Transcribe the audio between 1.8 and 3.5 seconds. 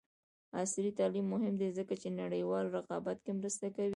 چې نړیوال رقابت کې